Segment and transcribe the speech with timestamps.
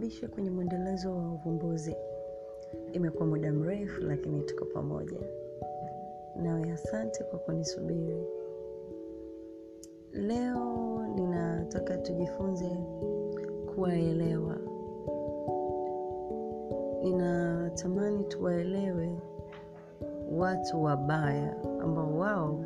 [0.00, 1.96] nikukaribishe kwenye mwendelezo wa uvumbuzi.
[2.92, 5.18] Imekuwa muda mrefu lakini tuko pamoja.
[6.36, 8.26] Nawe asante kwa kunisubiri.
[10.12, 12.68] Leo ninataka tujifunze
[13.74, 14.56] kuwaelewa.
[17.02, 19.10] Ninatamani tuwaelewe
[20.32, 22.64] watu wabaya ambao wao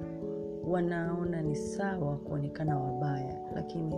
[0.66, 3.96] wanaona ni sawa kuonekana wabaya lakini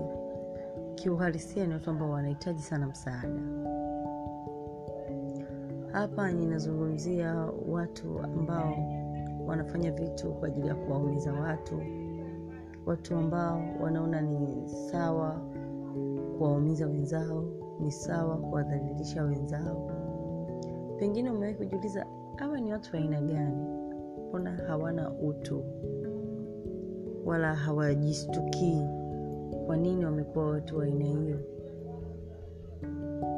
[0.96, 3.28] kiuhalisia ni watu ambao wanahitaji sana msaada.
[5.92, 7.34] Hapa ninazungumzia
[7.69, 8.74] watu ambao
[9.46, 11.82] wanafanya vitu kwa ajili ya kuwaumiza watu.
[12.86, 15.41] Watu ambao wanaona ni sawa
[16.38, 17.44] kuwaumiza wenzao
[17.80, 19.91] ni sawa kuwadhalilisha wenzao.
[20.98, 23.66] Pengine umewahi kujiuliza hawa ni watu wa aina gani?
[24.28, 25.64] Mbona hawana utu?
[27.24, 28.83] Wala hawajistukii
[29.66, 31.39] kwa nini wamekuwa watu wa aina hiyo?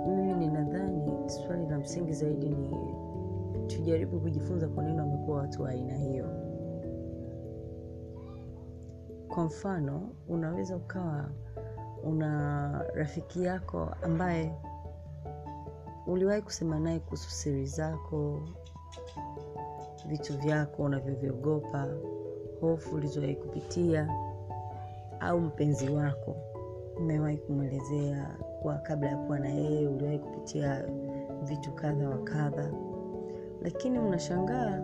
[0.07, 2.69] Mimi ninadhani swali la msingi zaidi ni
[3.67, 6.27] tujaribu kujifunza kwa nini wamekuwa watu wa aina hiyo.
[9.29, 11.31] Kwa mfano unaweza ukawa
[12.05, 14.55] una rafiki yako ambaye
[16.07, 18.41] uliwahi kusema naye kuhusu siri zako
[20.09, 21.89] vitu vyako unavyovyogopa
[22.61, 24.09] hofu ulizowahi kupitia
[25.21, 26.37] au mpenzi wako.
[26.99, 30.85] Umewahi kumwelezea kuwa kabla ya kuwa na yeye uliwahi kupitia
[31.43, 32.71] vitu kadha wa kadha.
[33.63, 34.83] Lakini unashangaa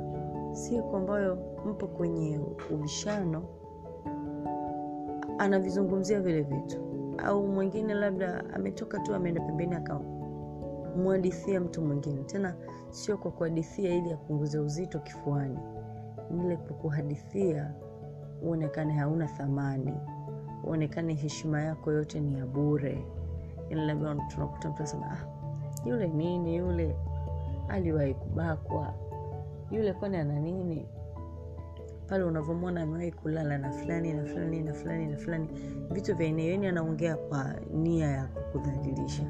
[0.52, 2.40] siku ambayo mpo kwenye
[2.70, 3.42] ubishano.
[5.38, 6.76] Anavizungumzia vile vitu.
[7.24, 12.24] Au mwingine labda ametoka tu ameenda pembeni akamwadithia mtu mwingine.
[12.24, 12.54] Tena
[12.90, 15.58] sio kwa kuhadithia ili apunguze uzito kifuani.
[16.44, 17.74] Ile kwa kuhadithia
[18.42, 19.94] uonekane hauna thamani
[20.66, 23.04] uonekane heshima yako yote ni ya bure.
[23.70, 25.26] Yani labda tunakuta mtu anasema ah,
[25.88, 26.96] yule nini yule
[27.68, 28.94] aliwahi kubakwa
[29.70, 30.86] yule kwani ana nini?
[32.06, 35.48] Pale unavyomwona amewahi kulala na fulani na fulani na fulani na fulani.
[35.90, 39.22] Vitu vya eneo yani anaongea kwa nia ya kukudhalilisha.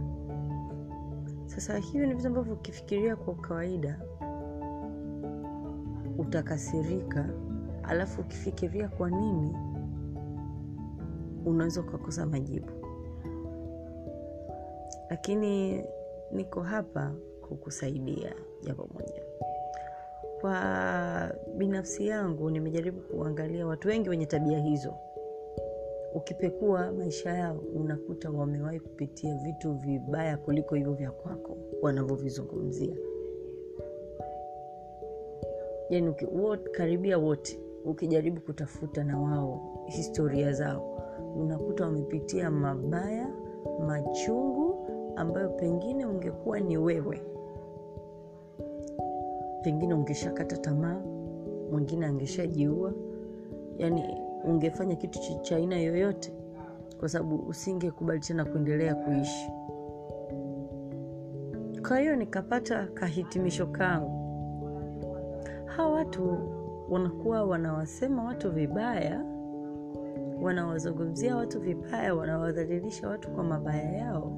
[1.46, 4.00] Sasa hivyo ni vitu ambavyo ukifikiria kwa kawaida
[6.18, 7.28] utakasirika.
[7.82, 9.56] Alafu ukifikiria kwa nini
[11.46, 12.68] unaweza ukakosa majibu.
[15.10, 15.84] Lakini
[16.32, 17.14] niko hapa
[17.48, 19.22] kukusaidia jambo moja.
[20.40, 24.94] Kwa binafsi yangu nimejaribu kuangalia watu wengi wenye tabia hizo.
[26.14, 32.96] Ukipekua maisha yao unakuta wamewahi kupitia vitu vibaya kuliko hivyo vya kwako wanavyovizungumzia.
[35.90, 36.14] Yani
[36.72, 40.93] karibia wote ukijaribu kutafuta na wao historia zao
[41.36, 43.28] unakuta wamepitia mabaya
[43.86, 44.86] machungu
[45.16, 47.22] ambayo pengine ungekuwa ni wewe.
[49.62, 51.02] Pengine ungeshakata tamaa
[51.70, 52.92] mwingine angeshajiua.
[53.78, 54.04] Yani
[54.44, 56.32] ungefanya kitu cha aina yoyote
[56.98, 59.50] kwa sababu usingekubali tena kuendelea kuishi.
[61.88, 64.20] Kwa hiyo nikapata kahitimisho kangu.
[65.64, 66.38] Hawa watu
[66.88, 69.24] wanakuwa wanawasema watu vibaya
[70.44, 74.32] wanawazungumzia watu vibaya wanawadhalilisha watu kwa mabaya yao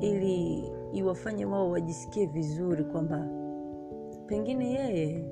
[0.00, 3.28] ili iwafanye wao wajisikie vizuri kwamba
[4.26, 5.24] pengine yeye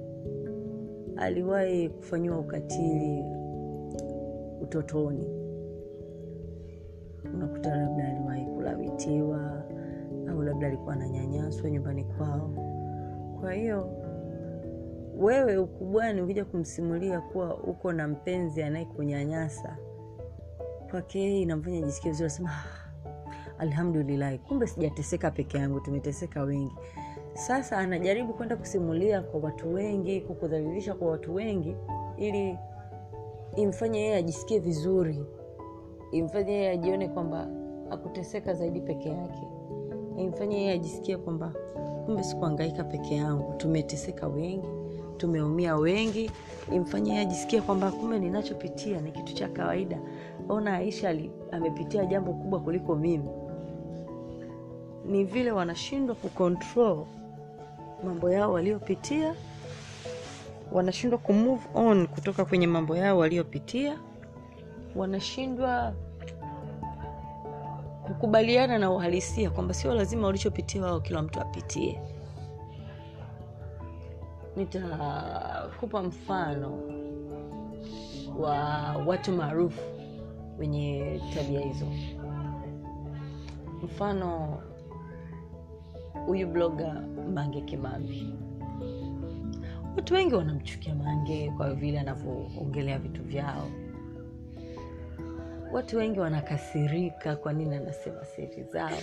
[1.17, 3.25] aliwahi kufanyiwa ukatili
[4.61, 5.29] utotoni.
[7.35, 9.63] Unakuta labda aliwahi kulawitiwa
[10.31, 12.51] au labda alikuwa ananyanyaswa nyumbani kwao.
[13.41, 14.04] Kwa hiyo
[15.19, 19.77] wewe ukubwani ukija kumsimulia kuwa uko na mpenzi anayekunyanyasa
[20.91, 22.65] kwake yeye inamfanya jisikia vizuri asema ah,
[23.59, 26.75] alhamdulillahi kumbe sijateseka peke yangu tumeteseka wengi.
[27.35, 31.77] Sasa anajaribu kwenda kusimulia kwa watu wengi kukudhalilisha kwa watu wengi
[32.17, 32.59] ili
[33.57, 35.25] imfanye yeye ajisikie vizuri
[36.13, 37.49] imfanye yeye ajione kwamba
[37.91, 39.47] akuteseka zaidi peke yake
[40.17, 41.53] imfanye yeye ajisikie kwamba
[42.05, 44.69] kumbe sikuangaika peke yangu tumeteseka wengi
[45.17, 46.31] tumeumia wengi
[46.73, 49.99] imfanye ajisikie kwamba kumbe ninachopitia ni kitu cha kawaida.
[50.49, 53.29] Ona aisha li, amepitia jambo kubwa kuliko mimi.
[55.07, 57.05] Ni vile wanashindwa kucontrol
[58.05, 59.35] mambo yao waliopitia
[60.73, 63.99] wanashindwa kumove on kutoka kwenye mambo yao waliopitia
[64.97, 65.95] wanashindwa
[68.07, 72.01] kukubaliana na uhalisia kwamba sio lazima walichopitia wao kila mtu apitie
[74.57, 76.81] nitakupa mfano
[78.39, 78.59] wa
[79.07, 79.81] watu maarufu
[80.59, 81.87] wenye tabia hizo.
[83.83, 84.61] Mfano
[86.27, 86.93] huyu bloga
[87.35, 88.35] mange kimambi.
[89.97, 93.69] Watu wengi wanamchukia mange kwa vile anavyoongelea vitu vyao.
[95.73, 98.99] Watu wengi wanakasirika kwa nini anasema siri zao.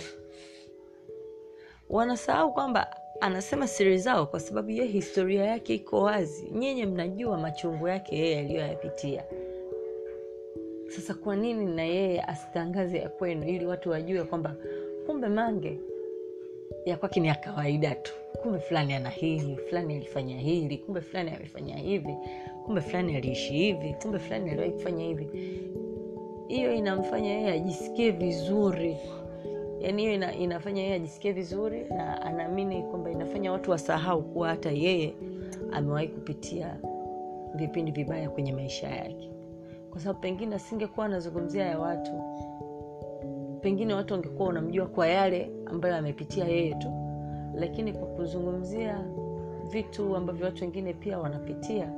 [1.90, 6.50] Wanasahau kwamba anasema siri zao kwa sababu ye historia yake iko wazi.
[6.54, 9.24] Nyenye mnajua machungu yake yeye aliyoyapitia.
[10.88, 14.54] Sasa kwa nini na yeye asitangaze ya kwenu ili watu wajue kwamba
[15.06, 15.78] kumbe mange
[16.86, 18.12] ya kwake ni ya kawaida tu.
[18.42, 22.16] Kumbe fulani ana hili fulani alifanya hili kumbe fulani amefanya hivi
[22.64, 25.28] kumbe fulani aliishi hivi kumbe fulani aliwahi kufanya hivi.
[26.48, 28.96] Hiyo inamfanya yeye ajisikie vizuri
[29.82, 34.70] yaani hiyo ina, inafanya yeye ajisikie vizuri na anaamini kwamba inafanya watu wasahau kuwa hata
[34.70, 35.14] yeye
[35.72, 36.76] amewahi kupitia
[37.54, 39.30] vipindi vibaya kwenye maisha yake.
[39.90, 42.10] Kwa sababu pengine asingekuwa anazungumzia ya watu
[43.60, 46.88] pengine watu wangekuwa wanamjua kwa yale ambayo amepitia yeye tu.
[47.54, 49.04] Lakini kwa kuzungumzia
[49.70, 51.92] vitu ambavyo watu wengine pia wanapitia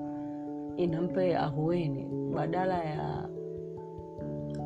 [0.77, 2.05] inampa ahueni.
[2.35, 3.29] Badala ya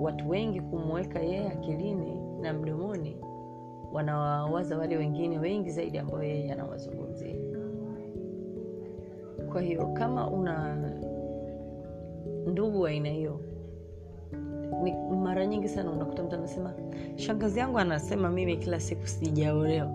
[0.01, 3.17] watu wengi kumweka yeye akilini na mdomoni
[3.93, 7.37] wanawawaza wale wengine wengi zaidi ambao yeye anawazungumzia.
[9.53, 10.77] Kwa hiyo kama una
[12.47, 13.41] ndugu aina hiyo
[14.83, 16.73] ni mara nyingi sana unakuta mtu anasema
[17.17, 19.91] shangazi yangu anasema mimi kila siku sijaolewa.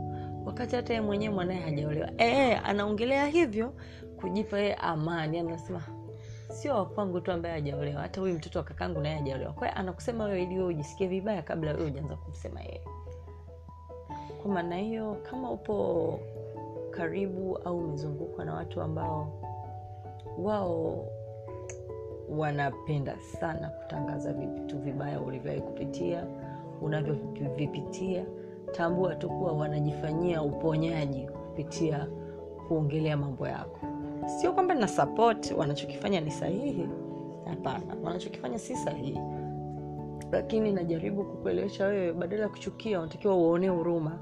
[0.46, 2.10] Wakati hata yeye mwenyewe mwanaye hajaolewa.
[2.18, 3.74] E, anaongelea hivyo
[4.20, 5.40] kujipa yeye amani.
[5.40, 5.82] Anasema
[6.54, 9.54] sio wakwangu tu ambaye hajaolewa hata huyu mtoto wa kakangu naye hajaolewa.
[9.54, 12.82] Kwa anakusema wewe ili wewe ujisikie vibaya kabla wewe ujaanza kumsema yeye.
[14.42, 16.20] Kwa maana hiyo kama upo
[16.92, 19.28] karibu au umezungukwa na watu ambao
[20.38, 21.06] wao
[22.30, 26.26] wanapenda sana kutangaza vitu vibaya ulivyowahi kupitia
[26.82, 28.26] unavyovipitia
[28.72, 32.08] tambua tu kuwa wanajifanyia uponyaji kupitia
[32.68, 33.80] kuongelea mambo yako
[34.26, 36.90] sio kwamba na support wanachokifanya ni sahihi.
[37.46, 39.20] Hapana wanachokifanya si sahihi.
[40.32, 44.20] Lakini najaribu kukuelewesha wewe badala ya kuchukia unatakiwa uwaonee huruma.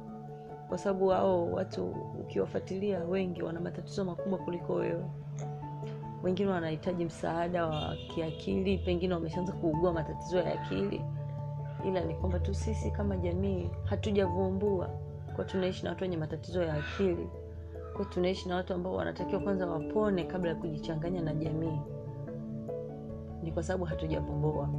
[0.69, 1.85] Kwa sababu hao watu
[2.21, 5.05] ukiwafuatilia wengi wana matatizo makubwa kuliko wewe.
[6.23, 11.01] Wengine wanahitaji msaada wa kiakili pengine wameshaanza kuugua matatizo ya akili.
[11.87, 14.89] Ila ni kwamba tu sisi kama jamii hatujavumbua
[15.35, 17.27] kwa tunaishi na watu wenye matatizo ya akili
[17.95, 21.79] kwa tunaishi na watu ambao wanatakiwa kwanza wapone kabla ya kujichanganya na jamii.
[23.43, 24.69] Ni kwa sababu hatujavumbua.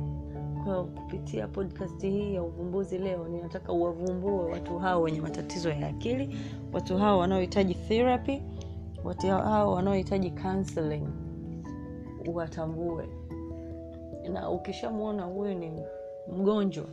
[0.65, 6.37] Kwa kupitia podcast hii ya uvumbuzi leo ninataka uwavumbue watu hao wenye matatizo ya akili
[6.73, 8.43] watu hao wanaohitaji therapy
[9.05, 11.09] watu hao wanaohitaji counseling.
[12.29, 13.09] Uwatambue.
[14.33, 15.73] Na ukishamwona huyu ni
[16.37, 16.85] mgonjwa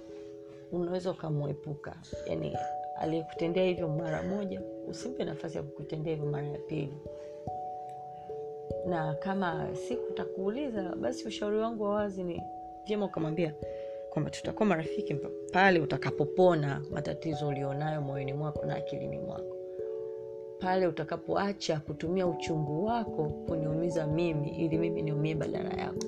[0.72, 1.96] unaweza ukamwepuka.
[2.28, 2.58] Yani
[3.00, 6.94] aliyekutendea hivyo mara moja usimpe nafasi ya kukutendea hivyo mara ya pili.
[8.88, 12.42] Na kama siku takuuliza basi ushauri wangu wa wazi ni
[12.88, 13.54] vyema ukamwambia
[14.10, 15.16] kwamba tutakuwa marafiki
[15.52, 19.56] pale utakapopona matatizo ulionayo moyoni mwako na akilini mwako.
[20.60, 26.06] Pale utakapoacha kutumia uchungu wako kuniumiza mimi ili mimi niumie badala yako.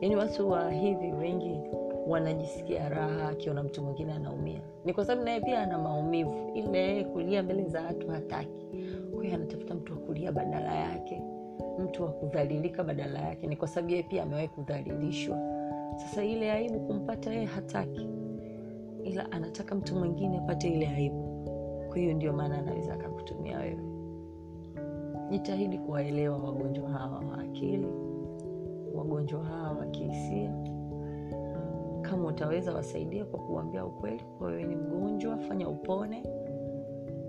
[0.00, 1.60] Yaani watu wa hivi wengi
[2.08, 4.60] wanajisikia raha akiona mtu mwingine anaumia.
[4.84, 6.50] Ni kwa sababu naye pia ana maumivu.
[6.54, 8.66] Ili kulia mbele za watu hataki.
[9.14, 11.22] Kwahiyo anatafuta mtu wa kulia badala yake.
[11.78, 13.46] Mtu wa kudhalilika badala yake.
[13.46, 15.38] Ni kwa sababu yeye pia amewahi kudhalilishwa.
[15.96, 18.08] Sasa ile aibu kumpata yeye hataki.
[19.04, 21.30] Ila anataka mtu mwingine apate ile aibu.
[21.88, 23.78] Kwa hiyo ndio maana anaweza akakutumia wewe.
[25.30, 27.86] Jitahidi kuwaelewa wagonjwa hawa wa akili
[28.94, 30.69] wagonjwa hawa wa kihisia
[32.10, 36.22] kama utaweza wasaidia kwa kuambia ukweli kwa wewe ni mgonjwa fanya upone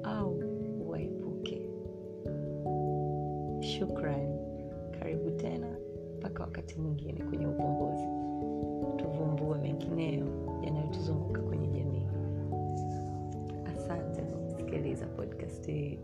[0.04, 0.40] au
[0.88, 1.70] waepuke
[3.60, 4.38] shukran.
[5.00, 5.68] Karibu tena
[6.18, 8.08] mpaka wakati mwingine kwenye uvumbuzi
[8.98, 10.26] tuvumbue mengineyo
[10.64, 12.08] yanayotuzunguka kwenye jamii.
[13.76, 16.00] Asante kwa kusikiliza podcast hii